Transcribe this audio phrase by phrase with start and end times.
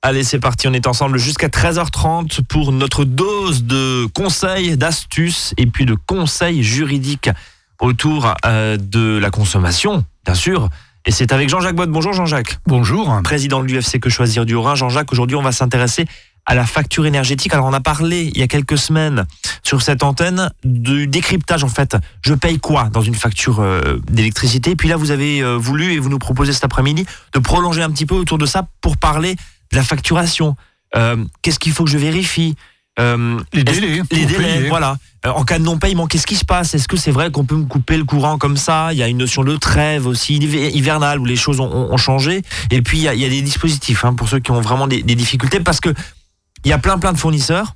[0.00, 5.66] Allez, c'est parti, on est ensemble jusqu'à 13h30 pour notre dose de conseils, d'astuces et
[5.66, 7.30] puis de conseils juridiques
[7.80, 10.68] autour euh, de la consommation, bien sûr.
[11.04, 11.90] Et c'est avec Jean-Jacques Bott.
[11.90, 12.60] Bonjour Jean-Jacques.
[12.64, 13.20] Bonjour.
[13.24, 14.76] Président de l'UFC Que Choisir du Rhin.
[14.76, 16.06] Jean-Jacques, aujourd'hui on va s'intéresser
[16.46, 17.52] à la facture énergétique.
[17.52, 19.26] Alors on a parlé il y a quelques semaines
[19.64, 21.96] sur cette antenne du décryptage en fait.
[22.22, 24.76] Je paye quoi dans une facture euh, d'électricité?
[24.76, 27.90] Puis là vous avez euh, voulu et vous nous proposez cet après-midi de prolonger un
[27.90, 29.34] petit peu autour de ça pour parler
[29.72, 30.56] la facturation.
[30.96, 32.54] Euh, Qu'est-ce qu'il faut que je vérifie
[32.98, 34.02] euh, Les délais.
[34.10, 34.96] Les délais, voilà.
[35.26, 36.74] Euh, en cas de non-paiement, qu'est-ce qui se passe?
[36.74, 38.88] Est-ce que c'est vrai qu'on peut me couper le courant comme ça?
[38.92, 41.92] Il y a une notion de trêve aussi hiver- hivernale où les choses ont, ont-
[41.92, 42.42] ont changé.
[42.70, 44.60] Et puis il y a, il y a des dispositifs hein, pour ceux qui ont
[44.60, 45.92] vraiment des, des difficultés parce que
[46.64, 47.74] il y a plein plein de fournisseurs.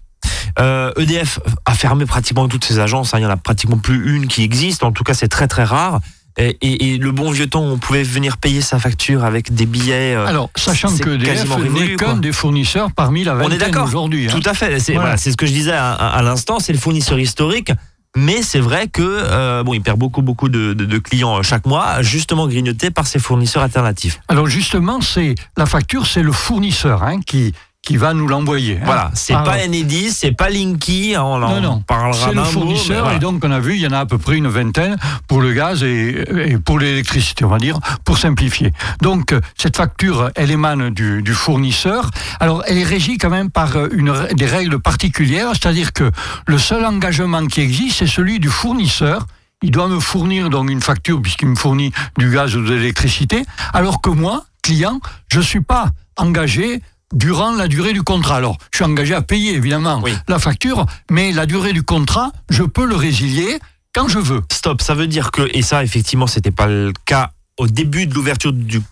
[0.59, 3.13] Euh, EDF a fermé pratiquement toutes ses agences.
[3.15, 3.19] hein.
[3.19, 4.83] Il y en a pratiquement plus une qui existe.
[4.85, 6.01] En tout cas, c'est très très rare.
[6.39, 9.67] Et, et- et le bon vieux temps, on pouvait venir payer sa facture avec des
[9.67, 10.15] billets.
[10.15, 13.85] euh, Alors, sachant que EDF n'est qu'un des fournisseurs parmi la On est vingtaine d'accord.
[13.87, 14.29] aujourd'hui.
[14.29, 14.33] hein.
[14.41, 14.81] Tout à fait.
[14.81, 15.09] C'est Voilà.
[15.09, 16.59] voilà, c'est ce que je disais à, à- à l'instant.
[16.59, 17.73] C'est le fournisseur historique.
[18.15, 21.43] Mais c'est vrai que euh, bon, il perd beaucoup beaucoup de, de- de clients euh,
[21.43, 24.21] chaque mois, justement grignotés par ses fournisseurs alternatifs.
[24.29, 28.77] Alors justement, c'est la facture, c'est le fournisseur hein, qui qui va nous l'envoyer.
[28.77, 28.85] hein.
[28.85, 31.15] Voilà, c'est pas Enedis, c'est pas Linky.
[31.17, 31.81] On en Non, non.
[31.81, 33.17] parlera C'est le mot, fournisseur voilà.
[33.17, 35.41] et donc on a vu, il y en a à peu près une vingtaine pour
[35.41, 38.73] le gaz et, et pour l'électricité, on va dire, pour simplifier.
[39.01, 42.09] Donc euh, cette facture, elle émane du, du fournisseur.
[42.39, 46.11] Alors elle est régie quand même par euh, une, des règles particulières, c'est-à-dire que
[46.47, 49.27] le seul engagement qui existe, c'est celui du fournisseur.
[49.65, 53.45] Il doit me fournir donc une facture puisqu'il me fournit du gaz ou de l'électricité,
[53.73, 55.01] alors que moi, client,
[55.33, 55.87] je suis pas
[56.17, 56.81] engagé
[57.13, 58.37] durant la durée du contrat.
[58.37, 60.13] Alors, je suis engagé à payer évidemment Oui.
[60.29, 63.59] la facture, mais la durée du contrat, je peux le résilier
[63.95, 64.41] quand je veux.
[64.51, 67.31] Stop, ça veut dire que, et ça effectivement c'était pas le cas
[67.63, 68.83] au début de l'ouverture du,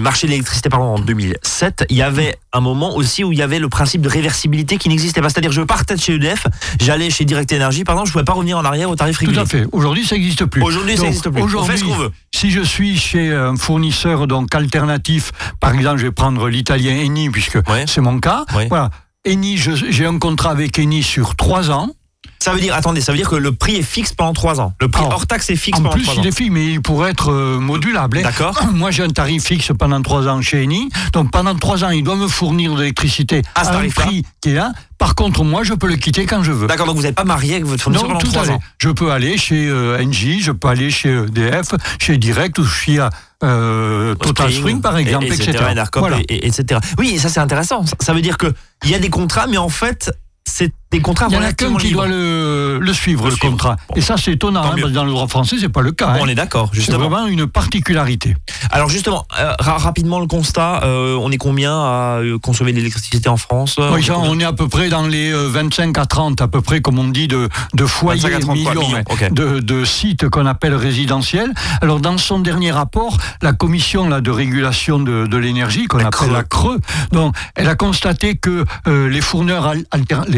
[0.00, 3.42] marché de l'électricité pardon, en 2007, il y avait un moment aussi où il y
[3.42, 5.28] avait le principe de réversibilité qui n'existait pas.
[5.28, 6.46] C'est-à-dire je partais de chez EDF,
[6.80, 9.40] j'allais chez Direct Energy, pardon, je pouvais pas revenir en arrière au tarif Tout régulier.
[9.40, 9.66] à fait.
[9.72, 10.62] Aujourd'hui, ça n'existe plus.
[10.62, 11.42] Aujourd'hui, ça n'existe plus.
[11.42, 12.10] On fait ce aujourd'hui, qu'on veut.
[12.34, 17.28] Si je suis chez un fournisseur donc alternatif, par exemple, je vais prendre l'italien Eni
[17.30, 17.84] puisque Ouais.
[17.86, 18.44] c'est mon cas.
[18.54, 18.66] Ouais.
[18.68, 18.90] Voilà.
[19.26, 21.90] Eni, j'ai un contrat avec Eni sur trois ans.
[22.38, 24.72] Ça veut dire, attendez, ça veut dire que le prix est fixe pendant 3 ans.
[24.80, 26.20] Le prix Alors, hors taxe est fixe En pendant plus, 3 ans.
[26.22, 28.18] il est fixe, mais il pourrait être euh, modulable.
[28.18, 28.22] hein.
[28.22, 28.58] D'accord.
[28.72, 30.88] Moi, j'ai un tarif fixe pendant trois ans chez Eni.
[31.12, 34.54] Donc, pendant trois ans, il doit me fournir de l'électricité À un prix qui est
[34.54, 34.72] là.
[34.98, 36.66] Par contre, moi, je peux le quitter quand je veux.
[36.66, 38.60] D'accord, donc vous n'êtes pas marié avec votre fournisseur Non, pendant tout 3 ans.
[38.78, 39.98] Je peux aller chez euh,
[40.40, 43.06] je peux aller chez EDF, chez Direct ou chez
[43.44, 45.58] euh, Total Spring, par exemple, et- etc.
[45.96, 46.18] Voilà.
[46.28, 46.80] et- etc.
[46.98, 47.84] Oui, et ça c'est intéressant.
[47.84, 48.52] Ça, ça veut dire que
[48.84, 50.10] il y a des contrats, mais en fait,
[50.48, 52.02] c'est des contrats Il y en a qu'un qui libres.
[52.02, 53.50] doit le, le suivre, Le le, suivre.
[53.52, 53.76] contrat.
[53.88, 53.96] Bon.
[53.96, 54.82] Et ça, c'est étonnant, hein, mieux.
[54.82, 56.10] parce que dans le droit français, c'est pas le cas.
[56.10, 56.18] hein.
[56.22, 57.08] On est d'accord, C'est justement.
[57.10, 58.36] vraiment une particularité.
[58.70, 62.76] Alors justement, euh, ra- rapidement le constat, euh, on est combien à euh, consommer de
[62.78, 65.32] l'électricité en France Oui, on est ça, combien on est à peu près dans les
[65.32, 68.40] euh, 25 à 30, à peu près, comme on dit, de, de foyers 25 à
[68.40, 69.32] 30 quoi, millions, millions, hein, ok.
[69.32, 71.52] de, de sites qu'on appelle résidentiels.
[71.82, 76.28] Alors, dans son dernier rapport, la commission là, de régulation de, de l'énergie, qu'on appelle
[76.28, 76.32] CRE.
[76.32, 76.76] la CRE,
[77.10, 79.84] donc, elle a constaté que euh, les, fourneurs al-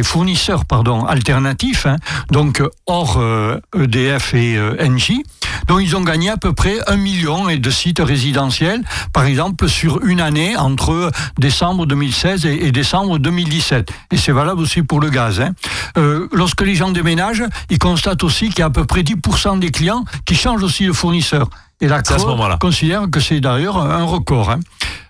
[0.02, 1.96] fournisseurs pardon, alternatifs, hein,
[2.30, 5.22] donc euh, hors euh, EDF et euh, Engie,
[5.66, 8.82] donc ils ont gagné à peu près un million et de sites résidentiels,
[9.12, 13.90] par exemple, sur une année entre décembre 2016 et, et décembre 2017.
[14.12, 15.40] Et c'est valable aussi pour le gaz.
[15.40, 15.52] hein.
[15.96, 19.58] Euh, lorsque les gens déménagent, ils constatent aussi qu'il y a à peu près 10%
[19.58, 21.48] des clients qui changent aussi de fournisseur.
[21.80, 22.56] Et la moment-là.
[22.60, 24.50] considère que c'est d'ailleurs un record.
[24.50, 24.60] hein.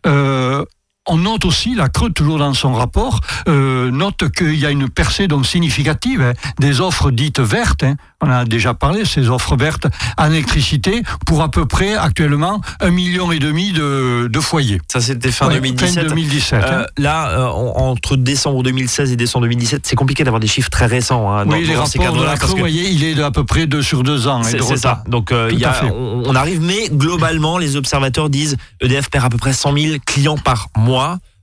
[0.06, 0.64] Euh,
[1.08, 4.88] on note aussi, la Creux, toujours dans son rapport, euh, note qu'il y a une
[4.88, 7.82] percée donc significative hein, des offres dites vertes.
[7.84, 7.96] hein.
[8.20, 9.86] On a déjà parlé, ces offres vertes
[10.16, 14.80] en électricité, pour à peu près actuellement un million et demi de, de foyers.
[14.88, 15.94] Ça c'était fin Ouais, 2017.
[16.02, 16.64] Fin 2017.
[16.64, 16.86] Euh, hein.
[16.98, 20.86] là, euh, en- entre décembre 2016 et décembre 2017, c'est compliqué d'avoir des chiffres très
[20.86, 21.30] récents.
[21.30, 23.22] hein, dans, oui, les dans ces rapports de la Creux, que voyez, il est de
[23.22, 24.40] à peu près de sur deux ans.
[24.40, 25.04] hein, c'est ça.
[25.06, 29.28] Donc euh, y a, on, on arrive, mais globalement, les observateurs disent EDF perd à
[29.28, 30.97] peu près 100 000 clients par mois.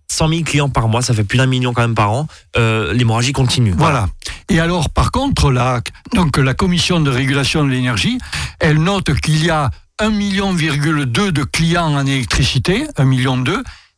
[0.08, 2.28] 100 000 clients par mois, ça fait plus d'un million quand même par an.
[2.57, 3.74] Euh, L'hémorragie continue.
[3.75, 4.07] Voilà.
[4.50, 5.81] Et alors, par contre, la,
[6.13, 8.19] donc, la commission de régulation de l'énergie,
[8.60, 13.38] elle note qu'il y a 1,2 million de clients en électricité, 1,2 million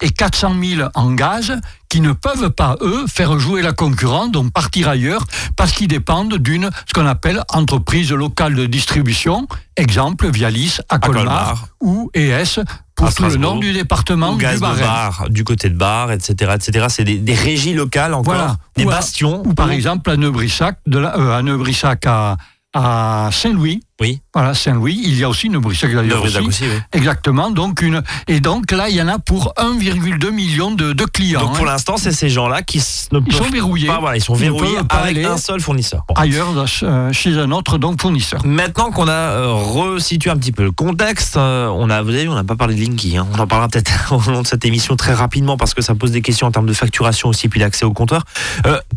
[0.02, 1.60] et 400 000 en gaz
[1.90, 6.36] qui ne peuvent pas, eux, faire jouer la concurrence, donc partir ailleurs, parce qu'ils dépendent
[6.38, 11.68] d'une, ce qu'on appelle entreprise locale de distribution, exemple Vialis à Colmar, Colmar.
[11.82, 12.60] ou ES
[12.96, 16.54] pour À tout le nord du département Ou du bar, du côté de bar, etc.
[16.56, 16.88] etc.
[16.90, 18.58] C'est des, des régies locales encore, Voilà.
[18.76, 19.44] des Ou à- bastions.
[19.46, 22.38] Ou par exemple à Neubrissac, de la, euh, à, Neubrissac à,
[22.74, 24.22] à Saint-Louis, Oui.
[24.34, 25.00] Voilà, Saint-Louis.
[25.04, 26.64] Il y a aussi une Brissac d'ailleurs aussi.
[26.66, 26.68] oui.
[26.94, 27.50] Exactement.
[27.50, 31.40] Donc une et donc là, il y en a pour 1,2 million de, de clients.
[31.42, 31.72] Donc pour hein.
[31.72, 32.78] l'instant, c'est ces gens-là qui
[33.12, 33.88] ne Ils peuvent sont verrouillés.
[33.88, 36.04] pas, voilà, ils sont Ils verrouillés avec un seul fournisseur.
[36.08, 36.14] Bon.
[36.14, 36.54] ailleurs
[36.84, 38.46] euh, chez un autre donc fournisseur.
[38.46, 42.24] Maintenant qu'on a euh, resitué un petit peu le contexte, euh, on a, vous avez
[42.24, 43.18] vu, on n'a pas parlé de Linky.
[43.18, 43.28] hein.
[43.34, 46.12] On en parlera peut-être au long de cette émission très rapidement parce que ça pose
[46.12, 48.24] des questions en termes de facturation aussi, puis l'accès au compteur.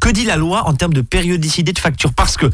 [0.01, 2.13] Que dit la loi en termes de périodicité de facture?
[2.13, 2.47] Parce que,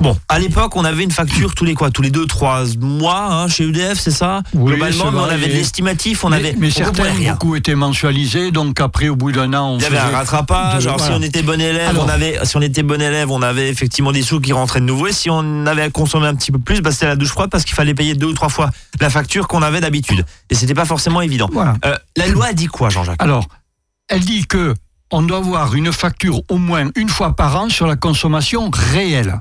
[0.00, 3.28] bon, à l'époque, on avait une facture tous les quoi Tous les deux, trois mois
[3.32, 6.54] hein, chez EDF, c'est ça Oui, Globalement, mais on avait de l'estimatif, on mais, avait.
[6.58, 9.86] mais on certains, beaucoup étaient mensualisés, donc après au bout d'un an, on Il y
[9.86, 10.82] avait un rattrapage.
[10.82, 11.14] de- Alors, voilà.
[11.14, 13.68] si on était bon élève, Alors- on avait, si on était bon élève, on avait
[13.70, 15.06] effectivement des sous qui rentraient de nouveau.
[15.06, 17.48] Et si on avait à consommer un petit peu plus, bah, c'était la douche froide
[17.48, 18.70] parce qu'il fallait payer deux ou trois fois
[19.00, 20.24] la facture qu'on avait d'habitude.
[20.50, 21.48] Et c'était pas forcément évident.
[21.52, 21.76] Voilà.
[21.84, 23.22] Euh, la loi dit quoi, Jean-Jacques?
[23.22, 23.46] Alors,
[24.08, 24.74] elle dit que
[25.12, 29.40] on doit avoir une facture au moins une fois par an sur la consommation réelle.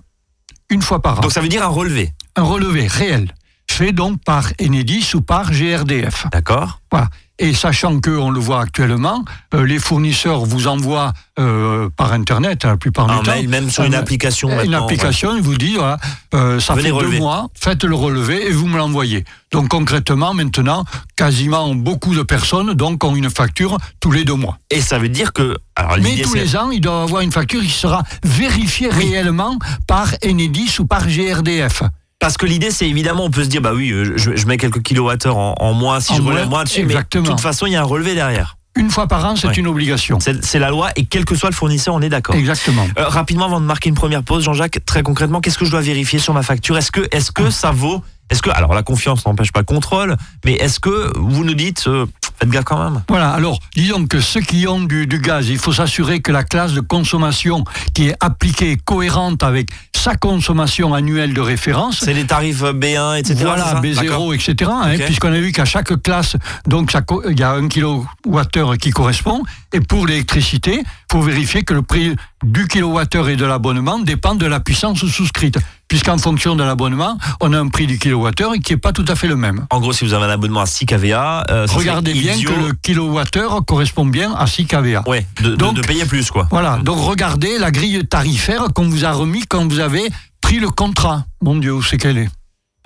[0.70, 1.22] Une fois par an.
[1.22, 2.14] Donc ça veut dire un relevé.
[2.36, 3.34] Un relevé réel,
[3.70, 6.28] fait donc par Enedis ou par GRDF.
[6.32, 7.10] D'accord Voilà.
[7.40, 9.26] Et sachant que, on le voit actuellement,
[9.56, 13.32] euh, les fournisseurs vous envoient euh, par Internet la plupart du temps.
[13.34, 14.62] mail, même sur une un- application.
[14.62, 15.98] Une application, ils vous disent, voilà,
[16.36, 17.14] euh, ça Venez fait relever.
[17.14, 19.26] deux mois, faites le relevé et vous me l'envoyez.
[19.52, 20.86] Donc concrètement, maintenant,
[21.16, 24.60] quasiment beaucoup de personnes donc, ont une facture tous les deux mois.
[24.70, 25.58] Et ça veut dire que.
[25.76, 29.58] Alors, Mais tous les ans, ils doivent avoir une facture qui sera vérifiée réellement
[29.88, 31.82] par Enedis ou par GRDF.
[32.24, 34.58] Parce que l'idée, c'est évidemment, on peut se dire, bah oui, euh, je, je mets
[34.58, 36.80] quelques kilowattheures en, en moins si En je relève moins, moins dessus.
[36.82, 37.24] exactement.
[37.24, 38.56] Mais de toute façon, il y a un relevé derrière.
[38.76, 39.54] Une fois par an, c'est Ouais.
[39.56, 40.18] une obligation.
[40.20, 42.34] C'est la loi et quel que soit le fournisseur, on est d'accord.
[42.36, 42.88] Exactement.
[42.98, 45.82] Euh, rapidement, avant de marquer une première pause, Jean-Jacques, très concrètement, qu'est-ce que je dois
[45.82, 46.76] vérifier sur ma facture?
[46.78, 47.42] Est-ce que, est-ce Ah.
[47.44, 48.02] que ça vaut
[48.34, 51.84] Est-ce que, alors la confiance n'empêche pas le contrôle, mais est-ce que vous nous dites,
[51.86, 52.08] euh,
[52.40, 53.04] faites gaffe quand même?
[53.08, 56.44] Voilà, alors disons que ceux qui ont du, du gaz, il faut s'assurer que la
[56.44, 57.64] classe de consommation
[57.94, 62.00] qui est appliquée est cohérente avec sa consommation annuelle de référence.
[62.00, 63.36] C'est les tarifs B1, etc.
[63.44, 64.02] Voilà, c'est ça?
[64.02, 64.34] D'accord.
[64.34, 64.72] B0, etc.
[64.74, 64.96] hein.
[64.98, 66.36] Puisqu'on a vu qu'à chaque classe,
[66.66, 66.92] donc
[67.30, 69.44] il y a un kilowattheure qui correspond.
[69.74, 70.84] Et pour l'électricité,
[71.14, 75.60] faut vérifier que le prix du kilowattheure et de l'abonnement dépend de la puissance souscrite.
[75.88, 79.14] Puisqu'en fonction de l'abonnement, on a un prix du kilowattheure qui n'est pas tout à
[79.14, 79.68] fait le même.
[79.70, 82.60] En gros, si vous avez un abonnement à 6 kVA, euh, Regardez bien idiot, que
[82.70, 85.04] le kilowattheure correspond bien à 6 kVA.
[85.08, 86.48] Ouais, de, de payer plus, quoi.
[86.50, 90.10] Voilà, donc regardez la grille tarifaire qu'on vous a remis quand vous avez
[90.42, 91.26] pris le contrat.
[91.44, 92.30] Mon Dieu, où c'est qu'elle est?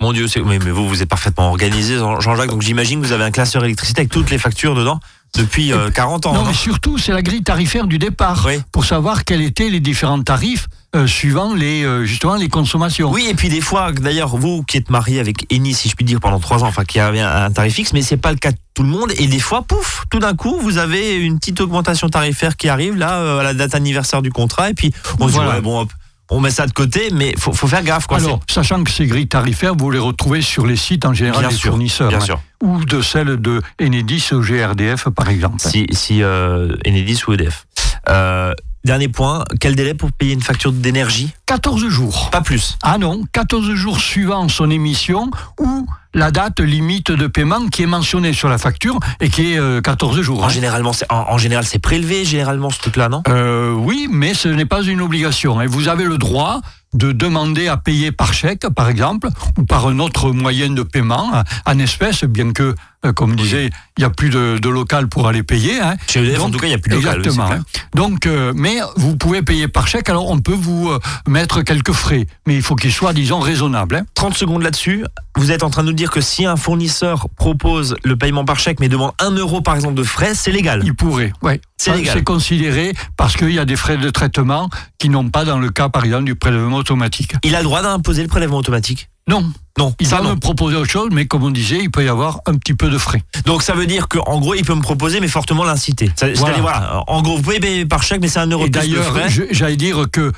[0.00, 3.12] Mon Dieu, mais, mais vous, vous êtes parfaitement organisé, Jean- Jean-Jacques, donc j'imagine que vous
[3.12, 5.00] avez un classeur électricité avec toutes les factures dedans
[5.36, 6.32] depuis euh, 40 ans.
[6.34, 8.60] Non, mais surtout, c'est la grille tarifaire du départ Oui.
[8.72, 13.10] pour savoir quels étaient les différents tarifs euh, suivant les, euh, justement les consommations.
[13.10, 16.04] Oui, et puis des fois, d'ailleurs, vous qui êtes marié avec Eni, si je puis
[16.06, 18.38] dire, pendant trois ans, enfin, qui avait un, un tarif fixe, mais c'est pas le
[18.38, 19.12] cas de tout le monde.
[19.18, 22.96] Et des fois, pouf, tout d'un coup, vous avez une petite augmentation tarifaire qui arrive
[22.96, 25.80] là euh, à la date anniversaire du contrat, et puis on se dit ouais, bon,
[25.80, 25.92] hop,
[26.30, 28.18] on met ça de côté, mais faut, faut faire gaffe, quoi.
[28.18, 31.48] Alors, sachant que ces grilles tarifaires, vous les retrouvez sur les sites en général bien
[31.48, 32.40] des sûr, fournisseurs, bien hein, sûr.
[32.62, 35.56] ou de celles de Enedis ou GRDF, par exemple.
[35.58, 37.66] Si, si euh, Enedis ou EDF.
[38.08, 38.52] Euh,
[38.84, 41.30] dernier point, quel délai pour payer une facture d'énergie?
[41.46, 42.30] 14 jours.
[42.30, 42.76] Pas plus.
[42.82, 45.30] Ah non, 14 jours suivant son émission
[45.60, 49.58] ou la date limite de paiement qui est mentionnée sur la facture et qui est
[49.58, 50.42] euh, 14 jours.
[50.42, 50.48] En, hein.
[50.48, 53.22] généralement, c'est- en, en général, c'est prélevé, généralement, ce truc-là, non?
[53.28, 55.60] Euh, oui, mais ce n'est pas une obligation.
[55.60, 56.60] Et vous avez le droit
[56.94, 59.28] de demander à payer par chèque, par exemple,
[59.58, 61.30] ou par un autre moyen de paiement,
[61.66, 62.74] en espèces, bien que,
[63.14, 63.66] comme disait,
[63.96, 65.80] il n'y a plus de, de local pour aller payer.
[65.80, 65.96] hein.
[66.08, 67.20] Chez EDF, en tout cas, il n'y a plus de local.
[67.20, 67.60] oui, Exactement.
[67.94, 71.92] Donc, euh, mais vous pouvez payer par chèque, alors on peut vous euh, mettre quelques
[71.92, 73.96] frais, mais il faut qu'ils soient, disons, raisonnables.
[73.96, 74.04] hein.
[74.14, 75.04] 30 secondes là-dessus.
[75.36, 78.58] Vous êtes en train de nous dire que si un fournisseur propose le paiement par
[78.58, 80.82] chèque mais demande 1 euro par exemple de frais, c'est légal.
[80.84, 81.60] Il pourrait, ouais.
[81.76, 82.16] C'est légal.
[82.18, 85.70] C'est considéré parce qu'il y a des frais de traitement qui n'ont pas dans le
[85.70, 87.34] cas, par exemple, du prélèvement automatique.
[87.44, 89.44] Il a le droit d'imposer le prélèvement automatique Non,
[89.78, 92.40] Non, il va me proposer autre chose, mais comme on disait, il peut y avoir
[92.46, 93.22] un petit peu de frais.
[93.44, 96.10] Donc ça veut dire qu'en gros, il peut me proposer mais fortement l'inciter.
[96.16, 99.14] C'est-à-dire, voilà, en gros, vous pouvez payer par chèque mais c'est 1 euro Et d'ailleurs,
[99.52, 100.32] j'allais dire que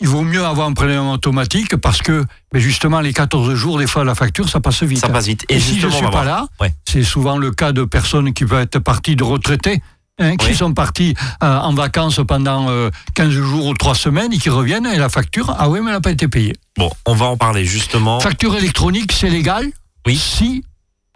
[0.00, 3.86] il vaut mieux avoir un prélèvement automatique parce que, mais justement, les 14 jours, des
[3.86, 4.98] fois, la facture, ça passe vite.
[4.98, 5.44] Ça passe vite.
[5.48, 6.74] Et, si je justement, suis pas là, Ouais.
[6.88, 9.80] c'est souvent le cas de personnes qui peuvent être parties de retraités.
[10.18, 10.54] hein, qui Oui.
[10.56, 14.86] sont partis euh, en vacances pendant euh, 15 jours ou 3 semaines et qui reviennent
[14.86, 16.54] et la facture, ah oui, mais elle n'a pas été payée.
[16.78, 18.20] Bon, on va en parler justement.
[18.20, 19.66] Facture électronique, c'est légal
[20.06, 20.16] Oui.
[20.16, 20.64] si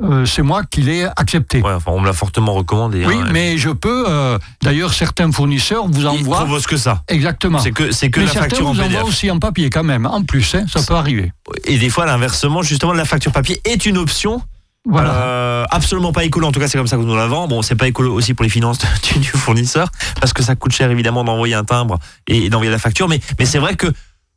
[0.02, 1.62] euh, c'est moi qui l'ai accepté.
[1.62, 3.06] Ouais, enfin, on me l'a fortement recommandé.
[3.06, 3.28] Oui, hein.
[3.32, 4.04] mais je peux.
[4.06, 6.40] euh, D'ailleurs, certains fournisseurs vous envoient.
[6.44, 7.02] propose que ça.
[7.08, 7.58] Exactement.
[7.60, 9.08] C'est que c'est que mais la certains facture en vous envoient PDF.
[9.08, 10.04] aussi en papier quand même.
[10.04, 11.32] En plus, hein, ça peut arriver.
[11.64, 14.42] Et des fois, l'inversement, justement, la facture papier est une option
[14.84, 15.14] Voilà.
[15.14, 17.48] Euh, absolument pas écolo, en tout cas c'est comme ça que nous l'avons.
[17.48, 18.78] Bon, c'est pas écolo aussi pour les finances
[19.14, 19.88] du, du fournisseur,
[20.20, 21.98] parce que ça coûte cher évidemment d'envoyer un timbre
[22.28, 23.86] et, et d'envoyer la facture, mais, mais c'est vrai que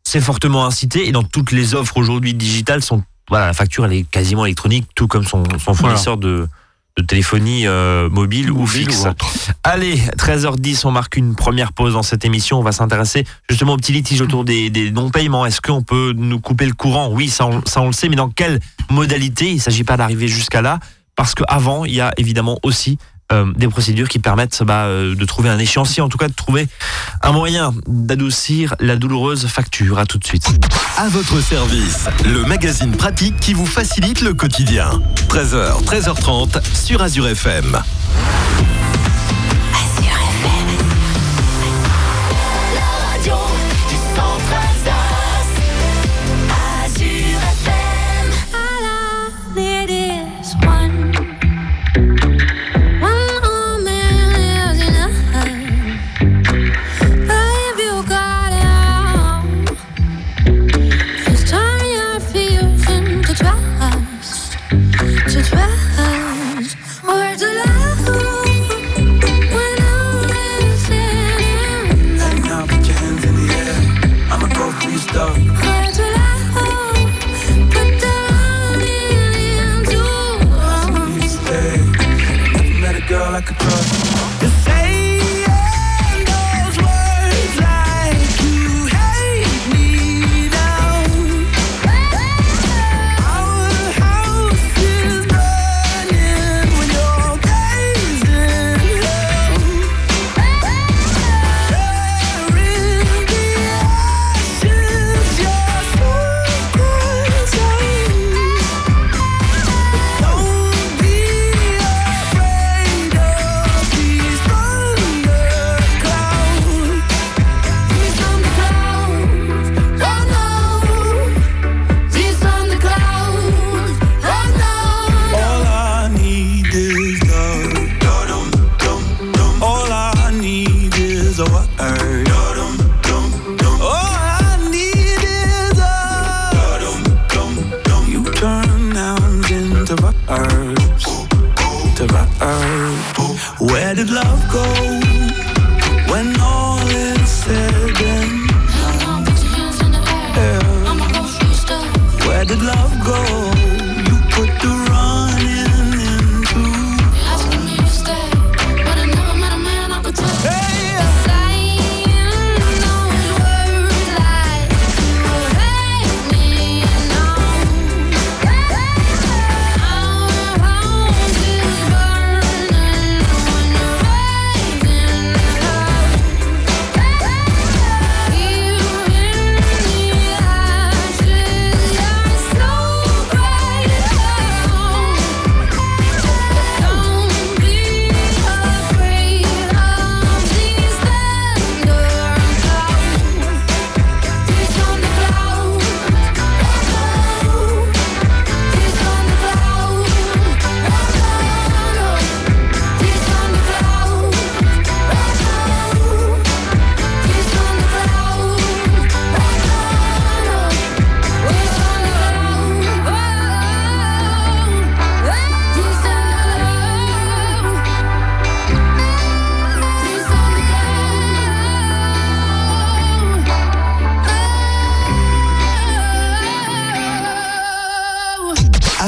[0.10, 3.94] c'est fortement incité et dans toutes les offres aujourd'hui digitales sont voilà, la facture elle
[3.94, 6.48] est quasiment électronique, tout comme son, son fournisseur de,
[6.98, 9.06] de téléphonie euh, mobile, ou fixe.
[9.06, 9.52] ou.
[9.64, 12.58] Allez, 13h10, on marque une première pause dans cette émission.
[12.58, 15.46] On va s'intéresser justement au petit litige autour des, des non-paiements.
[15.46, 17.10] Est-ce qu'on peut nous couper le courant?
[17.12, 19.50] Oui, ça on, ça on le sait, mais dans quelle modalité?
[19.50, 20.80] Il ne s'agit pas d'arriver jusqu'à là,
[21.16, 22.98] parce qu'avant, il y a évidemment aussi
[23.56, 26.68] des procédures qui permettent bah, euh, de trouver un échéancier, en tout cas de trouver
[27.22, 30.00] un moyen d'adoucir la douloureuse facture.
[30.00, 30.48] À tout de suite.
[30.98, 34.90] À votre service, le magazine pratique qui vous facilite le quotidien.
[35.30, 37.80] 13h, 13h30 sur Azure FM.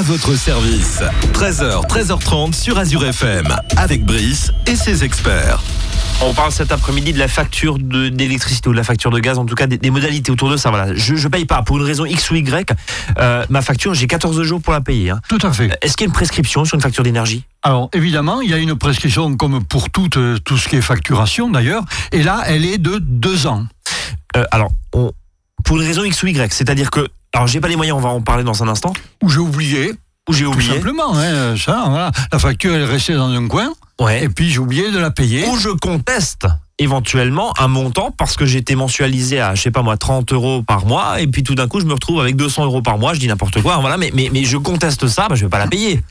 [0.02, 1.00] À votre service,
[1.32, 5.62] 13h, 13h30 sur Azure FM, avec Brice et ses experts.
[6.24, 9.46] On parle cet après-midi de la facture d'électricité ou de la facture de gaz, en
[9.46, 10.72] tout cas des, des modalités autour de ça.
[10.72, 10.96] Voilà.
[10.96, 12.72] Je, je paye pas pour une raison X ou Y.
[13.20, 15.12] euh, ma facture, j'ai 14 jours pour la payer.
[15.12, 15.20] hein.
[15.30, 15.78] Tout à fait.
[15.84, 17.44] Est-ce qu'il y a une prescription sur une facture d'énergie?
[17.62, 20.82] Alors évidemment, il y a une prescription comme pour toute, euh, tout ce qui est
[20.82, 23.68] facturation d'ailleurs, et là, elle est de deux ans.
[24.36, 25.12] Euh, Alors, on-
[25.64, 28.10] pour une raison X ou Y, c'est-à-dire que, alors j'ai pas les moyens, on va
[28.10, 29.94] en parler dans un instant, Où j'ai oublié,
[30.30, 32.12] ou j'ai tout oublié, simplement, hein, ça, voilà.
[32.32, 35.12] la facture elle est restée dans un coin, ouais, et puis j'ai oublié de la
[35.12, 35.48] payer.
[35.48, 36.48] ou je conteste
[36.78, 40.86] éventuellement un montant parce que j'étais mensualisé à, je sais pas moi, 30 euros par
[40.86, 43.20] mois, et puis tout d'un coup je me retrouve avec 200 euros par mois, je
[43.20, 45.68] dis n'importe quoi, voilà, mais, mais, mais je conteste ça, bah, je vais pas la
[45.68, 46.02] payer.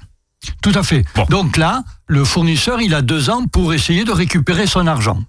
[0.62, 1.04] Tout à fait.
[1.14, 1.26] Bon.
[1.28, 5.22] Donc là, le fournisseur, il a deux ans pour essayer de récupérer son argent.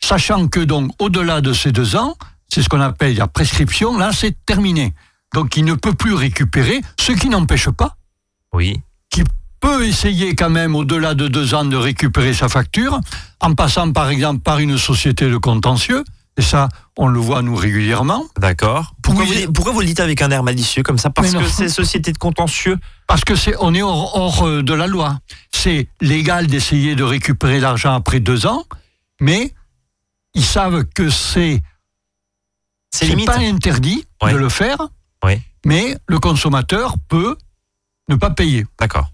[0.00, 2.14] Sachant que donc, au-delà de ces deux ans,
[2.48, 4.94] c'est ce qu'on appelle la prescription, là, c'est terminé.
[5.34, 7.96] Donc, il ne peut plus récupérer, ce qui n'empêche pas
[8.54, 8.80] Oui.
[9.10, 9.24] qu'il
[9.60, 13.00] peut essayer quand même, au-delà de deux ans, de récupérer sa facture,
[13.40, 16.04] en passant par exemple par une société de contentieux,
[16.36, 18.24] Et ça, on le voit nous régulièrement.
[18.38, 18.94] D'accord.
[19.02, 21.10] Pourquoi, Oui, vous, pourquoi le dites avec un air malicieux comme ça?
[21.10, 22.78] Parce que c'est société de contentieux.
[23.08, 25.18] Parce que c'est, on est hors, hors, euh, de la loi.
[25.50, 28.62] C'est légal d'essayer de récupérer l'argent après deux ans,
[29.20, 29.52] mais
[30.34, 31.60] ils savent que c'est,
[32.94, 34.32] C'est pas interdit Ouais.
[34.32, 34.78] de le faire,
[35.24, 35.40] Ouais.
[35.66, 37.36] mais le consommateur peut
[38.08, 38.66] ne pas payer.
[38.80, 39.10] D'accord.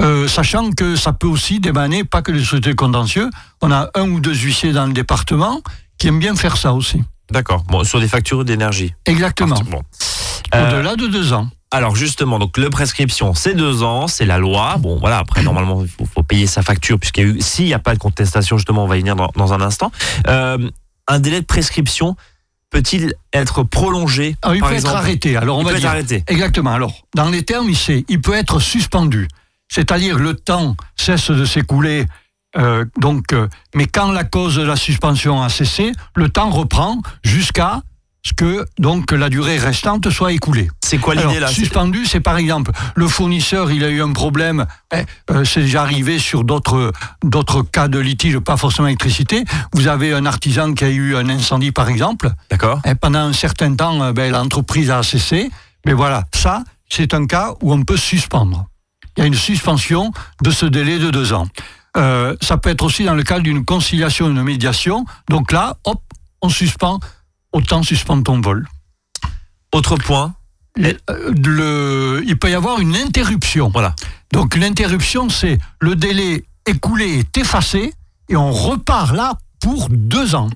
[0.00, 3.28] Euh, sachant que ça peut aussi démaner, pas que les sociétés contentieux,
[3.60, 5.60] on a un ou deux huissiers dans le département
[5.98, 7.02] qui aiment bien faire ça aussi.
[7.30, 7.62] D'accord.
[7.68, 8.94] Bon, sur des factures d'énergie.
[9.04, 9.60] Exactement.
[9.70, 9.82] Bon.
[10.54, 11.48] Euh, Au-delà de deux ans.
[11.70, 14.76] alors justement, donc le prescription, c'est deux ans, c'est la loi.
[14.78, 15.18] Bon, voilà.
[15.18, 17.40] Après, normalement, il faut, faut payer sa facture puisqu'il y a eu.
[17.40, 19.92] S'il n'y a pas de contestation, justement, on va y venir dans, dans un instant.
[20.26, 20.70] Euh,
[21.08, 22.16] un délai de prescription
[22.72, 25.36] peut-il être prolongé Alors, Ah, il par peut exemple être arrêté.
[25.36, 25.90] Alors, on Il va peut être dire.
[25.90, 26.24] arrêté.
[26.26, 26.72] Exactement.
[26.72, 29.28] Alors, dans les termes, il, sait, il peut être suspendu.
[29.68, 32.06] C'est-à-dire le temps cesse de s'écouler.
[32.58, 37.00] euh, donc, euh, mais quand la cause de la suspension a cessé, le temps reprend
[37.24, 37.82] jusqu'à
[38.36, 40.70] que donc la durée restante soit écoulée.
[40.84, 41.48] C'est quoi l'idée là?
[41.48, 44.66] Suspendu, c'est par exemple le fournisseur, il a eu un problème.
[44.94, 46.92] eh, euh, c'est déjà arrivé sur d'autres
[47.24, 49.44] d'autres cas de litige, pas forcément électricité.
[49.72, 52.30] Vous avez un artisan qui a eu un incendie, par exemple.
[52.50, 52.80] D'accord.
[52.84, 55.50] Et pendant un certain temps, euh, ben, l'entreprise a cessé.
[55.84, 58.66] Mais voilà, ça, c'est un cas où on peut suspendre.
[59.16, 60.12] Il y a une suspension
[60.42, 61.48] de ce délai de deux ans.
[61.96, 65.04] Euh, ça peut être aussi dans le cadre d'une conciliation, d'une médiation.
[65.28, 66.00] Donc là, hop,
[66.40, 67.00] on suspend,
[67.52, 68.66] autant suspendre ton vol.
[69.72, 70.34] Autre point.
[70.76, 73.70] Le- euh, le- il peut y avoir une interruption.
[73.72, 73.94] Voilà.
[74.32, 77.92] Donc l'interruption, c'est le délai écoulé est effacé
[78.28, 80.48] et on repart là pour deux ans.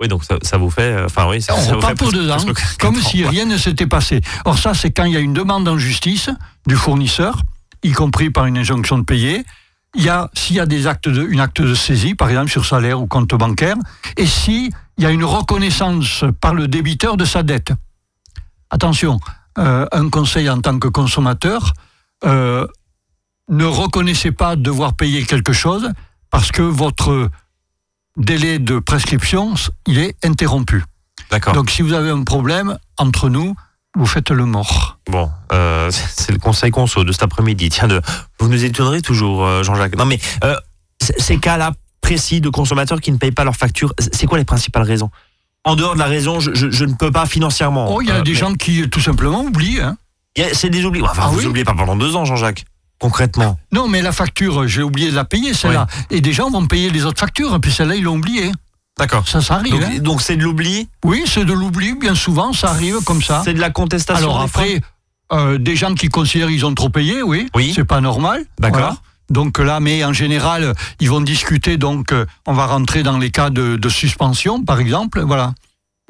[0.00, 0.82] Oui, donc ça, ça vous fait.
[0.82, 2.36] euh, Enfin, oui, ça, On ça vous repart fait pour deux ans,
[2.78, 4.20] comme ans, si rien ne s'était passé.
[4.44, 6.28] Or ça, c'est quand il y a une demande en justice
[6.66, 7.40] du fournisseur,
[7.82, 9.44] y compris par une injonction de payer.
[9.94, 12.50] Il y a, s'il y a des actes de, une acte de saisie, par exemple
[12.50, 13.76] sur salaire ou compte bancaire,
[14.16, 17.72] et si il y a une reconnaissance par le débiteur de sa dette.
[18.70, 19.20] Attention,
[19.58, 21.74] euh, un conseil en tant que consommateur,
[22.24, 22.66] euh,
[23.48, 25.90] ne reconnaissez pas devoir payer quelque chose
[26.30, 27.28] parce que votre
[28.16, 29.54] délai de prescription,
[29.86, 30.84] il est interrompu.
[31.30, 31.54] D'accord.
[31.54, 33.54] Donc si vous avez un problème, entre nous,
[33.94, 34.98] vous faites le mort.
[35.10, 37.68] Bon, euh, c'est le conseil conso de cet après-midi.
[37.68, 38.00] Tiens, de,
[38.38, 39.96] vous nous étonnerez toujours, euh, Jean-Jacques.
[39.96, 40.56] Non, mais euh,
[41.00, 44.82] ces cas-là précis de consommateurs qui ne payent pas leurs factures, c'est quoi les principales
[44.82, 45.10] raisons?
[45.64, 47.94] En dehors de la raison, je, je- je ne peux pas financièrement.
[47.94, 49.80] Oh, il y a Euh, des mais gens qui tout simplement oublient.
[49.80, 49.96] hein.
[50.54, 51.02] C'est des oublis.
[51.02, 52.64] Enfin, Ah vous oui oubliez pas pendant deux ans, Jean-Jacques.
[52.98, 53.58] Concrètement.
[53.72, 55.86] Non, mais la facture, j'ai oublié de la payer, celle-là.
[56.10, 58.50] Et des gens vont payer les autres factures, puis celle-là, ils l'ont oubliée.
[58.98, 59.26] D'accord.
[59.26, 59.74] Ça, ça arrive.
[59.74, 59.90] hein.
[59.96, 63.42] Donc donc c'est de l'oubli, Oui, c'est de l'oubli, bien souvent, ça arrive comme ça.
[63.44, 64.30] c'est de la contestation.
[64.30, 64.80] Alors des fois après,
[65.32, 67.72] euh, des gens qui considèrent qu'ils ont trop payé, oui, Oui.
[67.74, 68.44] c'est pas normal.
[68.58, 68.78] D'accord.
[68.80, 68.96] Voilà.
[69.30, 73.30] Donc là, mais en général, ils vont discuter, donc euh, on va rentrer dans les
[73.30, 75.54] cas de, de suspension, par exemple, voilà.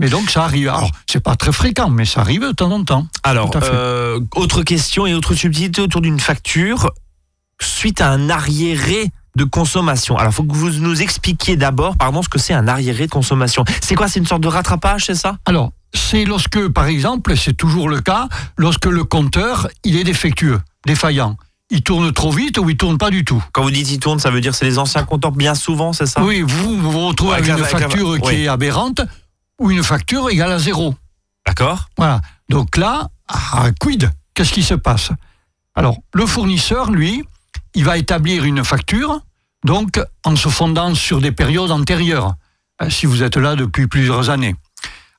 [0.01, 0.69] Mais donc ça arrive.
[0.69, 3.07] Alors, c'est pas très fréquent, mais ça arrive de temps en temps.
[3.23, 3.71] Alors, Tout à fait.
[3.73, 6.91] euh, autre question et autre subtilité autour d'une facture
[7.61, 10.17] suite à un arriéré de consommation.
[10.19, 13.11] Alors, il faut que vous nous expliquiez d'abord, pardon, ce que c'est un arriéré de
[13.11, 13.65] consommation.
[13.83, 14.09] C'est quoi?
[14.09, 15.39] C'est une sorte de rattrapage, c'est ça?
[15.47, 20.61] Alors, c'est lorsque, par exemple, c'est toujours le cas, lorsque le compteur, il est défectueux,
[20.87, 21.37] défaillant.
[21.71, 23.43] Il tourne trop vite ou il tourne pas du tout.
[23.53, 26.05] Quand vous dites il tourne, ça veut dire c'est les anciens compteurs bien souvent, c'est
[26.05, 26.23] ça?
[26.23, 28.43] Oui, vous vous vous retrouvez Ouais, avec avec une la- avec la- facture qui oui.
[28.43, 29.01] est aberrante
[29.59, 30.95] ou une facture égale à zéro.
[31.47, 32.21] D'accord Voilà.
[32.51, 34.11] Donc là, ah, quid?
[34.35, 35.11] Qu'est-ce qui se passe?
[35.75, 37.25] Alors, le fournisseur, lui,
[37.75, 39.21] il va établir une facture,
[39.65, 42.35] donc en se fondant sur des périodes antérieures,
[42.83, 44.55] euh, si vous êtes là depuis plusieurs années.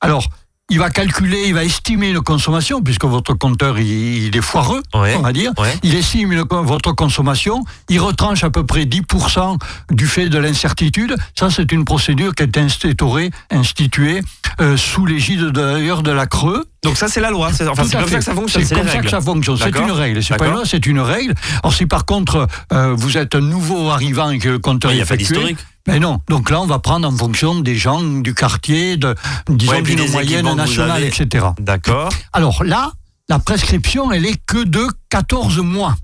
[0.00, 0.28] Alors,
[0.70, 3.86] il va calculer, il va estimer une consommation, puisque votre compteur, il,
[4.26, 5.14] il est foireux, Ouais.
[5.16, 5.52] on va dire.
[5.58, 5.76] Ouais.
[5.82, 9.58] Il estime une- votre consommation, il retranche à peu près 10%
[9.90, 11.16] du fait de l'incertitude.
[11.38, 14.22] Ça, c'est une procédure qui est instaurée, instituée
[14.60, 16.64] euh, sous l'égide d'ailleurs de la Creux.
[16.84, 17.50] Donc ça, c'est la loi.
[17.52, 18.08] C'est enfin, comme fait.
[18.08, 18.64] ça que ça fonctionne.
[18.64, 19.56] C'est comme ça que ça fonctionne.
[19.56, 20.22] C'est une règle.
[20.22, 21.34] C'est pas une loi, c'est une règle.
[21.62, 24.96] Alors si par contre euh, vous êtes un nouveau arrivant et que le compteur Oui,
[24.96, 25.58] Il n'y est a pas effectué, d'historique.
[25.86, 26.20] mais non.
[26.28, 29.14] Donc là, on va prendre en fonction des gens du quartier, de,
[29.48, 31.06] disons Ouais, d'une des moyenne nationale, avez.
[31.08, 31.46] etc.
[31.58, 32.10] D'accord.
[32.32, 32.92] Alors là,
[33.28, 35.96] la prescription, elle est que de 14 mois.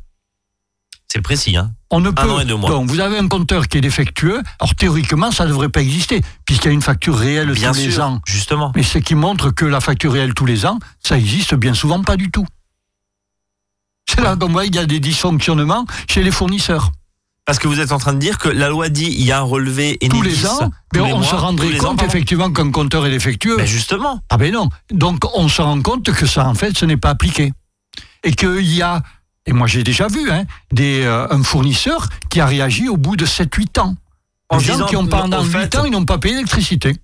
[1.12, 2.31] C'est précis, hein On ne Un peut.
[2.31, 2.70] an et deux mois.
[2.70, 4.40] Donc, vous avez un compteur qui est défectueux.
[4.61, 7.79] Alors, théoriquement, ça ne devrait pas exister, puisqu'il y a une facture réelle Bien tous
[7.79, 8.20] les ans.
[8.27, 8.70] justement.
[8.77, 12.03] Mais ce qui montre que la facture réelle tous les ans, ça existe bien souvent
[12.03, 12.46] pas du tout.
[14.09, 16.90] C'est là qu'on voit qu'il y a des dysfonctionnements chez les fournisseurs.
[17.44, 19.38] Parce que vous êtes en train de dire que la loi dit il y a
[19.38, 21.96] un relevé Enedis tous les ans, mais tous les on mois, se rendrait ans, compte
[21.99, 22.05] pardon.
[22.07, 23.57] effectivement qu'un compteur est défectueux.
[23.57, 24.20] Ben justement.
[24.29, 24.68] Ah ben non.
[24.92, 27.53] Donc on se rend compte que ça, en fait, ce n'est pas appliqué.
[28.23, 29.03] Et qu'il y a,
[29.46, 33.16] et moi j'ai déjà vu, hein, des, euh, un fournisseur qui a réagi au bout
[33.16, 33.96] de 7-8 ans.
[34.48, 36.96] En Des gens qui ont pendant au 8 fait- ans, ils n'ont pas payé l'électricité.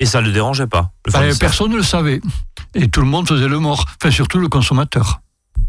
[0.00, 0.90] Et ça ne le dérangeait pas.
[1.06, 1.38] le Bah, fournisseur.
[1.38, 2.20] personne ne le savait.
[2.74, 3.84] Et tout le monde faisait le mort.
[4.00, 5.20] Enfin, surtout le consommateur.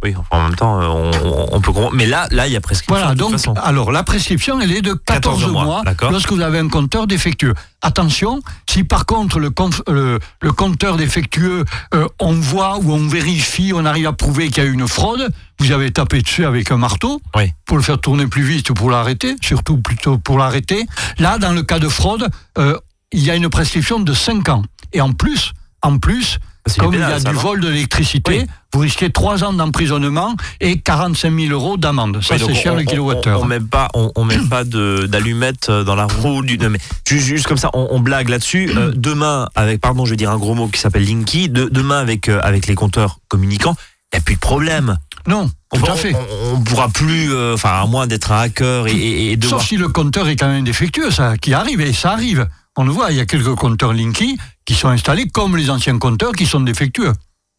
[0.05, 1.11] Oui, enfin, en même temps, euh,
[1.51, 1.95] on, peut comprendre.
[1.95, 2.95] Mais là, là, il y a prescription.
[2.95, 3.53] Voilà, de toute donc, façon.
[3.55, 7.55] alors la prescription, elle est de 14, 14 mois, lorsque vous avez un compteur défectueux.
[7.81, 11.65] Attention, si par contre le, conf- le, le compteur défectueux,
[11.95, 14.87] euh, on voit ou on vérifie, on arrive à prouver qu'il y a eu une
[14.87, 17.51] fraude, vous avez tapé dessus avec un marteau Oui.
[17.65, 20.85] pour le faire tourner plus vite ou pour l'arrêter, surtout plutôt pour l'arrêter.
[21.17, 22.77] Là, dans le cas de fraude, euh,
[23.11, 24.63] il y a une prescription de 5 ans.
[24.93, 26.39] Et en plus, en plus,
[26.79, 28.45] comme pénal, il y a ça, du vol de l'électricité, Oui.
[28.73, 32.21] vous risquez 3 ans d'emprisonnement et 45 000 euros d'amende.
[32.23, 33.39] Ça, Oui, c'est cher on- le kilowattheure.
[33.39, 36.57] On, on met pas, on, on met pas de- d'allumettes euh, dans la roue du.
[36.57, 38.71] mais juste, juste comme ça, on, on blague là-dessus.
[38.75, 41.49] Euh, demain, avec, pardon, je vais dire un gros mot qui s'appelle Linky.
[41.49, 43.75] De, demain, avec euh, avec les compteurs communicants,
[44.13, 44.97] il n'y a plus de problème.
[45.27, 46.13] Non, On, tout à fait.
[46.15, 49.59] On, on pourra plus, euh, enfin, à moins d'être un hacker et, et, et devoir
[49.59, 52.47] Sauf si le compteur est quand même défectueux, ça qui arrive, et ça arrive.
[52.77, 55.97] On le voit, il y a quelques compteurs Linky qui sont installés comme les anciens
[55.97, 57.13] compteurs qui sont défectueux.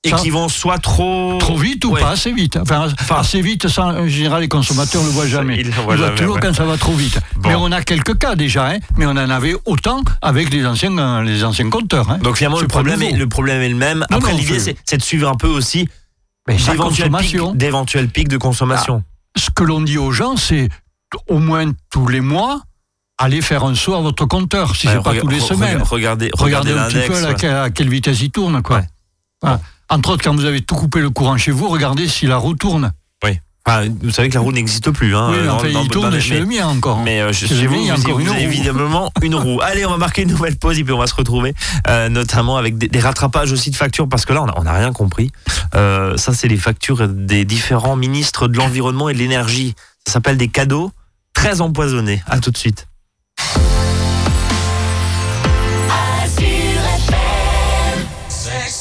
[0.04, 2.00] et ça- qui vont soit trop Trop vite ou Ouais.
[2.00, 2.56] pas assez vite.
[2.62, 5.56] Enfin, Enfin- assez vite, en général, les consommateurs ne le voient jamais.
[5.58, 6.40] Ils le voient jamais, toujours ouais.
[6.42, 7.18] quand ça va trop vite.
[7.36, 7.48] Bon.
[7.48, 10.96] Mais on a quelques cas déjà, hein, mais on en avait autant avec les anciens,
[10.96, 12.08] euh, les anciens compteurs.
[12.08, 12.18] hein.
[12.18, 14.04] Donc finalement, le problème, est, le problème est le même.
[14.12, 15.88] Non, Après, l'idée, c'est- de suivre un peu aussi
[16.48, 19.02] d'éventuels pics, d'éventuels pics de consommation.
[19.36, 20.68] ce que l'on dit aux gens, c'est
[21.28, 22.62] au moins tous les mois,
[23.18, 25.82] allez faire un saut à votre compteur, si Ouais, c'est pas tous les semaines.
[25.82, 27.34] Regardez, Regardez regardez un petit peu à, ouais.
[27.38, 28.62] quelle- à quelle vitesse il tourne.
[28.62, 28.78] Quoi.
[28.78, 28.86] Ouais.
[29.42, 29.60] Voilà.
[29.88, 32.54] Entre autres, quand vous avez tout coupé le courant chez vous, regardez si la roue
[32.54, 32.92] tourne.
[33.68, 35.16] Enfin, vous savez que la roue n'existe plus.
[35.16, 37.02] Hein, oui, mais dans- enfin, dans- il tourne chez mais- le mien encore.
[37.02, 38.36] Mais euh, Chez chez vous, il y a encore une roue.
[38.36, 39.60] évidemment une roue.
[39.60, 41.52] Allez, on va marquer une nouvelle pause et puis on va se retrouver,
[41.88, 44.92] euh, notamment avec des, des rattrapages aussi de factures, parce que là, on n'a rien
[44.92, 45.32] compris.
[45.74, 49.74] Euh, ça, c'est les factures des différents ministres de l'environnement et de l'énergie.
[50.06, 50.92] Ça s'appelle des cadeaux
[51.34, 52.22] très empoisonnés.
[52.28, 52.86] À tout de suite.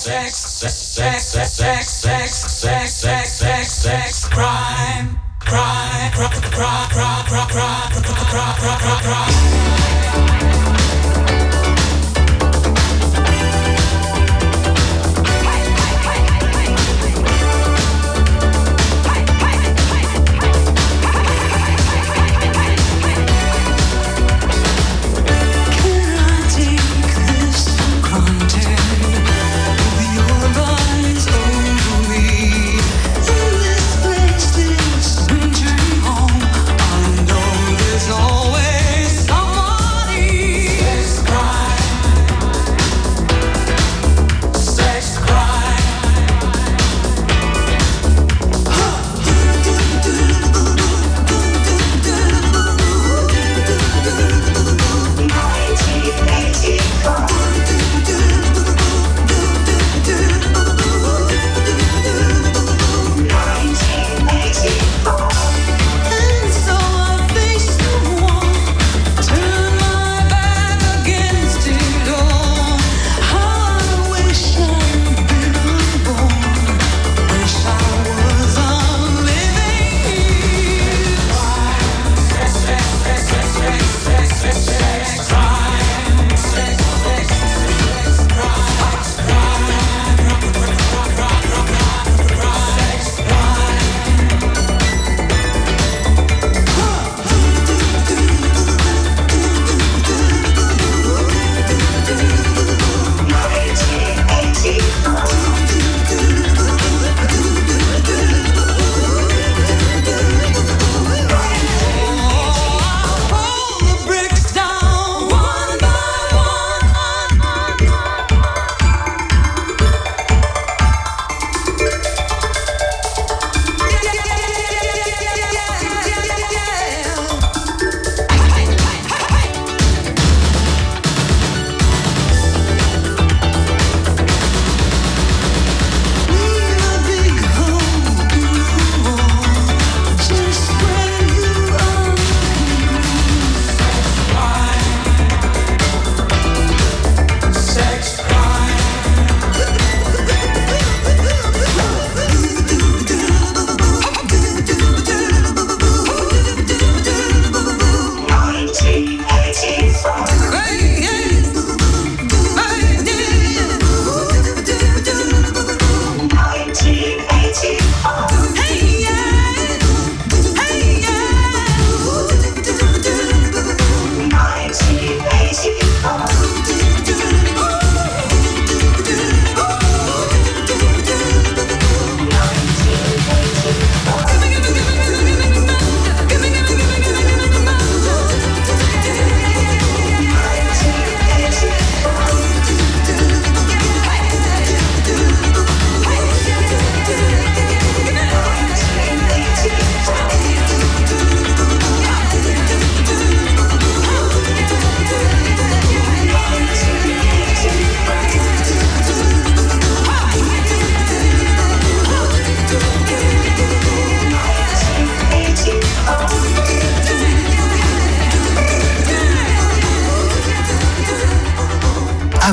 [0.05, 7.25] Sex, sex, sex, sex, sex, sex, sex, sex, sex, sex, crime, crime, crime, crime, crime,
[7.25, 10.44] crime, crime, crime, crime, crime, crime.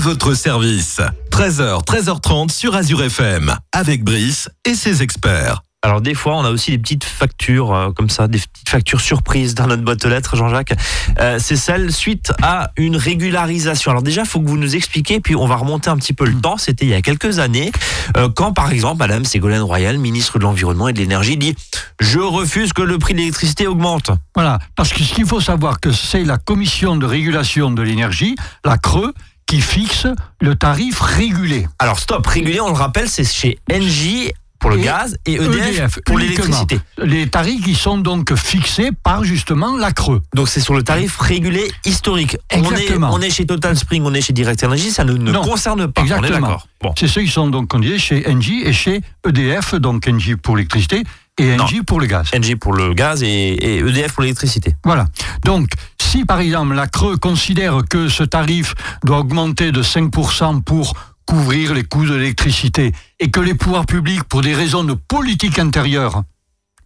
[0.02, 1.00] Votre service.
[1.30, 5.62] 13h, 13h30 sur Azure FM, avec Brice et ses experts.
[5.84, 9.00] Alors des fois, on a aussi des petites factures euh, comme ça, des petites factures
[9.00, 10.74] surprises dans notre boîte aux lettres, Jean-Jacques.
[11.20, 13.90] Euh, c'est celle suite à une régularisation.
[13.92, 16.24] Alors déjà, il faut que vous nous expliquiez, puis on va remonter un petit peu
[16.24, 16.56] le temps.
[16.56, 17.70] C'était il y a quelques années,
[18.16, 21.54] euh, quand par exemple, Madame Ségolène Royal, ministre de l'Environnement et de l'Énergie, dit
[22.00, 24.10] «Je refuse que le prix de l'électricité augmente».
[24.34, 28.34] Voilà, parce que ce qu'il faut savoir que c'est la commission de régulation de l'énergie,
[28.64, 29.12] la CRE,
[29.46, 30.06] qui fixe
[30.40, 31.66] le tarif régulé.
[31.78, 35.98] Alors stop, régulier, on le rappelle, c'est chez Engie pour le Et gaz et EDF,
[36.06, 36.44] pour uniquement.
[36.44, 36.80] l'électricité.
[37.02, 40.20] Les tarifs qui sont donc fixés par justement la CRE.
[40.36, 42.36] Donc c'est sur le tarif régulé historique.
[42.52, 43.10] On est, Exactement.
[43.12, 45.90] on est chez Total Spring, on est chez Direct Energy, ça ne nous Non, concerne
[45.90, 46.02] pas.
[46.02, 46.40] On est exactement.
[46.46, 46.68] d'accord.
[46.80, 46.94] Bon.
[46.96, 50.56] C'est ceux qui sont donc, on disait, chez Engie et chez EDF, donc Engie pour
[50.56, 51.02] l'électricité
[51.38, 51.64] et Non.
[51.64, 52.28] Engie pour le gaz.
[52.36, 54.76] Engie pour le gaz et, et EDF pour l'électricité.
[54.84, 55.06] Voilà.
[55.44, 55.70] Donc,
[56.12, 60.92] si par exemple la Creux considère que ce tarif doit augmenter de 5% pour
[61.24, 65.58] couvrir les coûts de l'électricité et que les pouvoirs publics, pour des raisons de politique
[65.58, 66.22] intérieure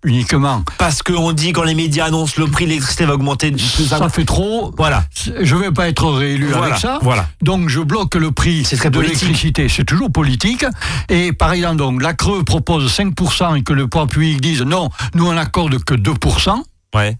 [0.04, 3.56] uniquement, Parce qu'on dit quand les médias annoncent le prix de l'électricité va augmenter de
[3.56, 5.04] plus ça fait trop, Voilà.
[5.40, 7.00] je ne vais pas être réélu Voilà, avec ça.
[7.02, 7.26] voilà.
[7.42, 9.68] Donc je bloque le prix très de l'électricité.
[9.68, 10.64] C'est toujours politique.
[11.08, 14.88] Et par exemple, donc, la Creux propose 5% et que le pouvoir public dise non,
[15.14, 16.62] nous on n'accorde que 2%.
[16.94, 17.16] Ouais.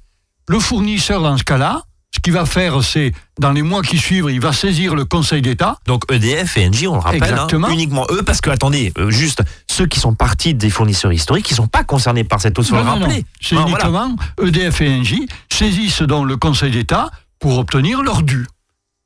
[0.49, 1.83] Le fournisseur, dans ce cas-là,
[2.14, 5.42] ce qu'il va faire, c'est, dans les mois qui suivent, il va saisir le Conseil
[5.42, 5.77] d'État.
[5.87, 9.42] Donc EDF et Engie, on le rappelle, hein, uniquement eux, parce que attendez, euh, juste
[9.71, 12.77] ceux qui sont partis des fournisseurs historiques, ils sont pas concernés par cette hausse, faut
[12.77, 13.25] le rappeler.
[13.40, 13.71] C'est voilà.
[13.71, 18.47] uniquement EDF et Engie saisissent donc le Conseil d'État pour obtenir leur dû.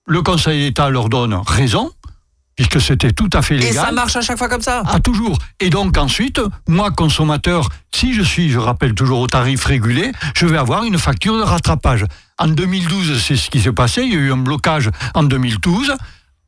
[0.06, 1.90] Le Conseil d'État leur donne raison,
[2.60, 3.86] puisque c'était tout à fait Et légal.
[3.86, 4.82] ça marche à chaque fois comme ça.
[4.84, 5.38] Ah, toujours.
[5.60, 10.44] Et donc ensuite, moi, consommateur, si je suis, je rappelle toujours au tarif régulé, je
[10.44, 12.04] vais avoir une facture de rattrapage.
[12.38, 14.02] En 2012, c'est ce qui s'est passé.
[14.02, 15.94] Il y a eu un blocage en 2012.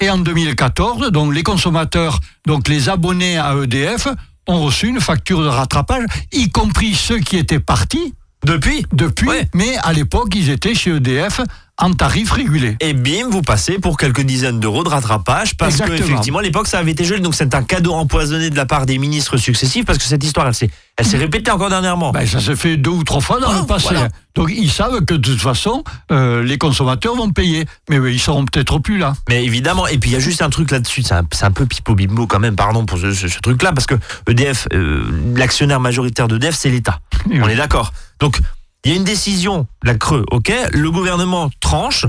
[0.00, 4.08] Et en 2014, donc les consommateurs, donc les abonnés à EDF,
[4.48, 8.12] ont reçu une facture de rattrapage, y compris ceux qui étaient partis
[8.44, 8.84] Depuis?
[8.92, 9.48] depuis, Ouais.
[9.54, 11.40] mais à l'époque, ils étaient chez EDF
[11.82, 12.76] en tarif régulé.
[12.80, 16.08] Et bim, vous passez pour quelques dizaines d'euros de rattrapage parce que Exactement.
[16.08, 17.20] effectivement à l'époque ça avait été gelé.
[17.20, 20.46] Donc c'est un cadeau empoisonné de la part des ministres successifs parce que cette histoire
[20.46, 22.12] elle s'est elle s'est répétée encore dernièrement.
[22.12, 23.88] Ben, ça s'est fait deux ou trois fois dans Ah, le passé.
[23.90, 24.08] voilà.
[24.34, 27.64] Donc ils savent que de toute façon, euh, les consommateurs vont payer.
[27.90, 29.14] Mais ils seront peut-être plus là.
[29.28, 31.94] Mais évidemment, et puis il y a juste un truc là-dessus, c'est un, peu pipo
[31.94, 33.94] bimbo quand même, pardon pour ce, ce- ce truc-là, parce que
[34.28, 37.00] EDF, euh, l'actionnaire majoritaire d'EDF, c'est l'État.
[37.30, 37.92] On est d'accord.
[38.20, 38.38] Donc
[38.84, 42.06] il y a une décision, la Creux, ok, le gouvernement tranche,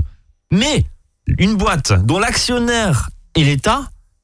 [0.52, 0.86] mais
[1.38, 3.82] une boîte dont l'actionnaire est l'État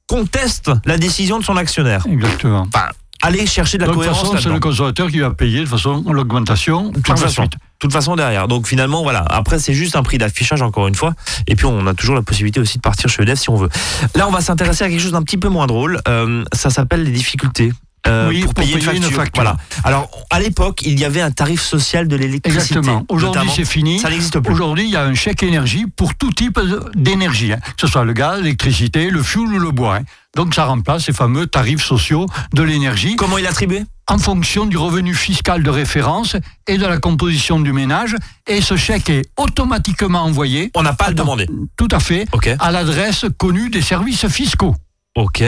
[0.07, 2.03] conteste la décision de son actionnaire.
[2.07, 2.65] Exactement.
[2.73, 2.87] Enfin,
[3.21, 5.59] allez chercher de la Donc, de toute cohérence façon, c'est le consommateur qui va payer
[5.59, 7.51] de toute façon l'augmentation De par toute la façon, suite.
[7.53, 8.47] de toute façon derrière.
[8.47, 9.19] Donc finalement, voilà.
[9.29, 11.13] Après, c'est juste un prix d'affichage encore une fois.
[11.47, 13.69] Et puis on a toujours la possibilité aussi de partir chez EDF si on veut.
[14.15, 16.01] Là, on va s'intéresser à quelque chose d'un petit peu moins drôle.
[16.07, 17.71] Euh, ça s'appelle les difficultés.
[18.07, 19.43] Euh, Oui, pour, pour payer, payer une facture.
[19.43, 19.57] Voilà.
[19.83, 22.63] Alors, à l'époque, il y avait un tarif social de l'électricité.
[22.77, 23.05] Exactement.
[23.09, 23.99] Aujourd'hui, c'est fini.
[23.99, 24.53] Ça n'existe plus.
[24.53, 26.59] Aujourd'hui, il y a un chèque énergie pour tout type
[26.95, 27.59] d'énergie, hein.
[27.59, 29.97] que ce soit le gaz, l'électricité, le fioul ou le bois.
[29.97, 30.03] hein.
[30.35, 33.83] Donc ça remplace ces fameux tarifs sociaux de l'énergie Comment il est attribué?
[34.07, 36.35] En fonction du revenu fiscal de référence
[36.67, 38.15] et de la composition du ménage.
[38.47, 41.47] Et ce chèque est automatiquement envoyé, On n'a pas à le demander.
[41.77, 42.25] tout à fait,
[42.59, 44.75] à l'adresse connue des services fiscaux.
[45.15, 45.43] Ok.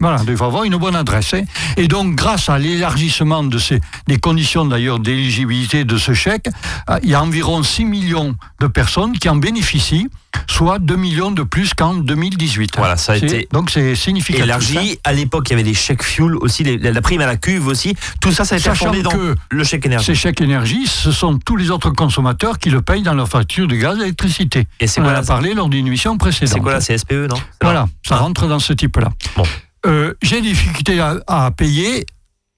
[0.00, 1.34] Voilà, il faut avoir une bonne adresse.
[1.34, 1.42] hein.
[1.76, 6.48] Et donc, grâce à l'élargissement de ces, des conditions d'ailleurs d'éligibilité de ce chèque,
[6.90, 10.08] euh, il y a environ 6 millions de personnes qui en bénéficient,
[10.50, 12.72] soit 2 millions de plus qu'en 2018.
[12.76, 14.42] Voilà, ça a été Donc, c'est significatif.
[14.42, 14.46] hein.
[14.46, 14.98] Élargi.
[15.04, 17.68] À l'époque, il y avait les chèques fuel aussi, les- la prime à la cuve
[17.68, 17.94] aussi.
[18.20, 20.06] Tout ça, ça a été fondé dans que le chèque énergie.
[20.06, 23.68] Ces chèques énergie, ce sont tous les autres consommateurs qui le payent dans leur facture
[23.68, 24.66] de gaz et d'électricité.
[24.80, 26.52] Et c'est On quoi en la- a parlé lors d'une émission précédente.
[26.52, 27.36] C'est quoi là C'est SPE, non?
[27.62, 28.22] Voilà, ça Ah.
[28.22, 29.10] rentre dans ce type-là.
[29.36, 29.44] Bon.
[29.86, 32.06] Euh, J'ai des difficultés à, payer.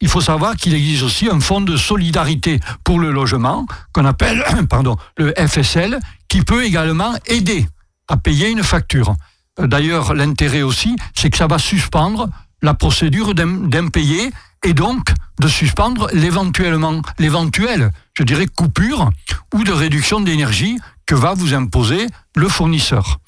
[0.01, 4.45] Il faut savoir qu'il existe aussi un fonds de solidarité pour le logement, qu'on appelle
[4.69, 7.67] pardon, le FSL, qui peut également aider
[8.09, 9.15] à payer une facture.
[9.59, 12.29] Euh, D'ailleurs, l'intérêt aussi, c'est que ça va suspendre
[12.63, 14.31] la procédure d'im- d'impayé
[14.65, 19.11] et donc de suspendre l'éventuellement, l'éventuelle, je dirais, coupure
[19.55, 23.21] ou de réduction d'énergie que va vous imposer le fournisseur.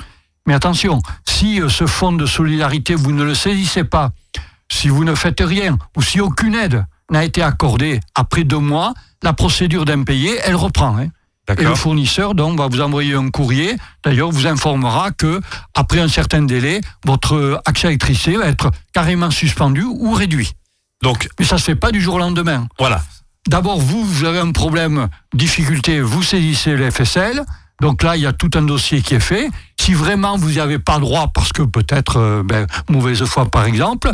[0.48, 4.12] Mais attention, si euh, ce fonds de solidarité, vous ne le saisissez pas,
[4.72, 8.94] si vous ne faites rien, ou si aucune aide n'a été accordée après deux mois,
[9.22, 10.96] la procédure d'impayé, elle reprend.
[10.98, 11.08] hein.
[11.58, 13.76] Et le fournisseur donc va vous envoyer un courrier.
[14.04, 15.40] D'ailleurs, vous informera que
[15.74, 20.52] après un certain délai, votre accès à l'électricité va être carrément suspendu ou réduit.
[21.02, 22.66] Donc, Mais ça se fait pas du jour au lendemain.
[22.78, 23.02] voilà.
[23.48, 27.42] D'abord, vous, vous avez un problème, difficulté, vous saisissez le FSL.
[27.80, 29.48] Donc là, il y a tout un dossier qui est fait.
[29.80, 33.64] Si vraiment vous n'y avez pas droit, parce que peut-être euh, ben, mauvaise foi par
[33.64, 34.10] exemple,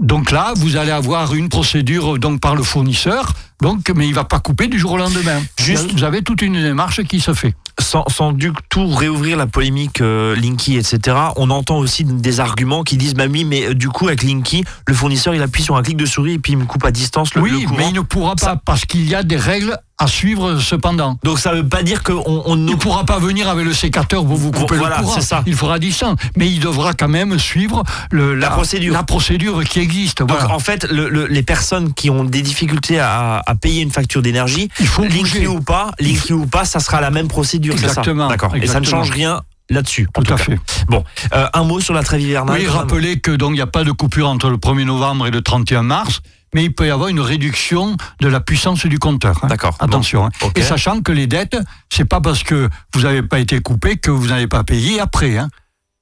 [0.00, 3.32] donc là, vous allez avoir une procédure donc par le fournisseur.
[3.62, 5.40] Donc, mais il va pas couper du jour au lendemain.
[5.58, 7.54] Juste- vous avez toute une démarche qui se fait.
[7.80, 12.82] Sans, sans du tout réouvrir la polémique euh, Linky, etc., on entend aussi des arguments
[12.82, 15.76] qui disent, bah oui, mais euh, du coup, avec Linky, le fournisseur, il appuie sur
[15.76, 17.76] un clic de souris et puis il me coupe à distance le, le oui, courant.
[17.78, 21.18] mais il ne pourra pas parce qu'il y a des règles à suivre cependant.
[21.22, 24.26] Donc ça veut pas dire qu'on on, ne ne pourra pas venir avec le sécateur
[24.26, 25.14] pour vous couper Voilà, le courant.
[25.14, 25.44] c'est ça.
[25.46, 26.18] Il fera distance.
[26.36, 28.92] Mais il devra quand même suivre le- La procédure.
[28.92, 30.18] la procédure qui existe.
[30.18, 30.52] Donc Voilà.
[30.52, 34.20] en fait, le- le- les personnes qui ont des difficultés à, à payer une facture
[34.20, 35.46] d'énergie, Il faut Linky bouger.
[35.46, 37.63] ou pas, Linky ou pas, ça sera la même procédure.
[37.72, 38.54] C'est ça Exactement, D'accord.
[38.56, 40.06] Et ça ne change rien là-dessus.
[40.12, 40.36] Tout à cas.
[40.36, 40.58] fait.
[40.88, 41.02] Bon,
[41.34, 42.58] euh, un mot sur la trêve hivernale.
[42.60, 45.30] Oui, rappelez que donc il n'y a pas de coupure entre le 1er novembre et
[45.30, 46.20] le 31 mars,
[46.54, 49.40] mais il peut y avoir une réduction de la puissance du compteur.
[49.42, 49.46] hein.
[49.48, 49.76] D'accord.
[49.80, 50.26] Attention.
[50.26, 50.30] hein.
[50.54, 51.56] Et sachant que les dettes,
[51.90, 55.38] c'est pas parce que vous n'avez pas été coupé que vous n'avez pas payé après.
[55.38, 55.48] hein.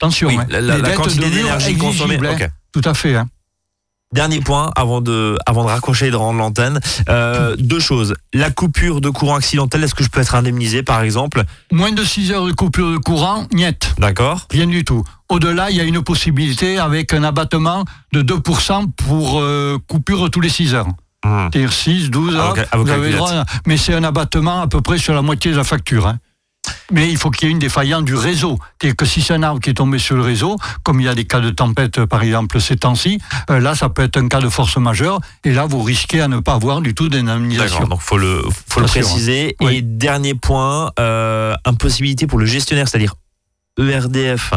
[0.00, 0.28] Attention.
[0.28, 0.46] Oui, hein.
[0.50, 2.18] la, la- Les la dettes quantité d'énergie consommée.
[2.22, 2.48] hein.
[2.72, 3.16] Tout à fait.
[4.12, 4.14] Hein.
[4.14, 6.78] Dernier point avant de, avant de raccrocher et de rendre l'antenne.
[7.08, 8.14] Euh, deux choses.
[8.34, 11.42] La coupure de courant accidentelle, est-ce que je peux être indemnisé par exemple?
[11.72, 13.94] Moins de 6 heures de coupure de courant, niet.
[13.98, 15.02] D'accord Rien du tout.
[15.28, 20.40] Au-delà, il y a une possibilité avec un abattement de 2% pour euh, coupure tous
[20.40, 20.88] les 6 heures.
[21.24, 21.48] Hmm.
[21.52, 23.60] C'est-à-dire 6, 12 À heures, vous avez droit, calculettes.
[23.66, 26.06] mais c'est un abattement à peu près sur la moitié de la facture.
[26.08, 26.18] hein.
[26.90, 28.58] Mais il faut qu'il y ait une défaillance du réseau.
[28.80, 31.08] C'est-à-dire que si c'est un arbre qui est tombé sur le réseau, comme il y
[31.08, 33.18] a des cas de tempête euh, par exemple ces temps-ci,
[33.50, 36.28] euh, là ça peut être un cas de force majeure, et là vous risquez à
[36.28, 37.86] ne pas avoir du tout d'indemnisation.
[37.86, 39.56] Donc faut le, faut le sûr, préciser.
[39.60, 39.76] Oui.
[39.76, 43.14] Et dernier point, euh, impossibilité pour le gestionnaire, c'est-à-dire
[43.78, 44.52] ERDF,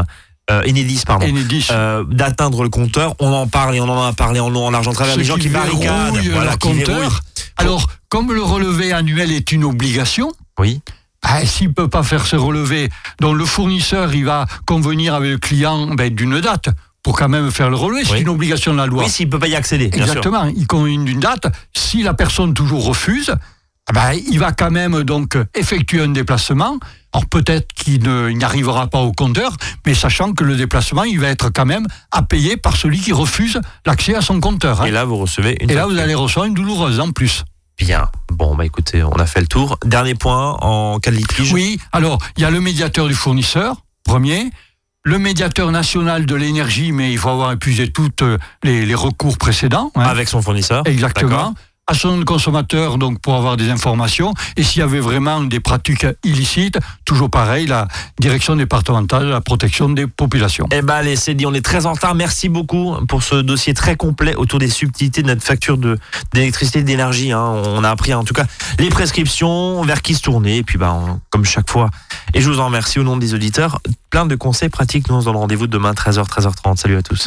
[0.51, 3.15] euh, Enedis, pardon, Enedis, euh, d'atteindre le compteur.
[3.19, 5.17] On en parle et on en a parlé en long, en large, en travers.
[5.17, 7.21] Les gens qui barricadent, voilà, qui compteur.
[7.57, 10.81] Alors, comme le relevé annuel est une obligation, Oui,
[11.27, 15.31] Ben, S'il ne peut pas faire ce relevé, donc le fournisseur, il va convenir avec
[15.31, 16.69] le client ben, d'une date
[17.03, 18.03] pour quand même faire le relevé.
[18.05, 19.03] C'est une obligation de la loi.
[19.03, 20.15] oui s'il peut pas y accéder, bien sûr.
[20.17, 20.45] Exactement.
[20.55, 21.47] Il convient d'une date.
[21.73, 23.33] Si la personne toujours refuse,
[23.89, 26.79] eh ben, il va quand même donc effectuer un déplacement.
[27.13, 31.19] Alors peut-être qu'il ne- il n'arrivera pas au compteur, mais sachant que le déplacement, il
[31.19, 34.81] va être quand même à payer par celui qui refuse l'accès à son compteur.
[34.81, 34.85] hein.
[34.85, 37.43] Et là, vous recevez une Et là, vous allez recevoir une douloureuse en plus.
[37.77, 38.09] Bien.
[38.31, 39.77] Bon, bah écoutez, on a fait le tour.
[39.85, 41.51] Dernier point en cas de litige.
[41.53, 44.49] Oui, alors il y a le médiateur du fournisseur, premier,
[45.03, 48.09] le médiateur national de l'énergie, mais il faut avoir épuisé tous
[48.63, 49.91] les, les recours précédents.
[49.95, 50.01] hein.
[50.01, 50.83] Avec son fournisseur.
[50.87, 51.53] Exactement.
[51.87, 54.33] À son consommateur, donc pour avoir des informations.
[54.57, 57.87] Et s'il y avait vraiment des pratiques illicites, toujours pareil, la
[58.19, 60.65] direction départementale de la protection des populations.
[60.71, 62.15] Eh ben allez, c'est dit, on est très en retard.
[62.15, 65.99] Merci beaucoup pour ce dossier très complet autour des subtilités de notre facture de
[66.33, 67.31] d'électricité et d'énergie.
[67.31, 67.39] hein.
[67.43, 68.47] On a appris en tout cas
[68.79, 71.91] les prescriptions, vers qui se tourner, et puis ben, comme chaque fois.
[72.33, 73.79] Et je vous en remercie au nom des auditeurs.
[74.09, 75.07] Plein de conseils pratiques.
[75.09, 76.77] Nous on se donne rendez-vous demain 13h, 13h30.
[76.77, 77.21] Salut à tous.